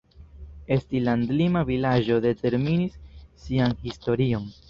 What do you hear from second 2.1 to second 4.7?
determinis sian historion.